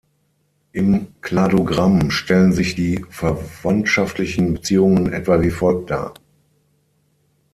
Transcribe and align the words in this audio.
Im 0.71 1.09
Kladogramm 1.21 2.09
stellen 2.09 2.53
sich 2.53 2.73
die 2.73 3.05
verwandtschaftlichen 3.11 4.55
Beziehungen 4.55 5.13
etwa 5.13 5.39
wie 5.43 5.51
folgt 5.51 5.91
dar. 5.91 6.15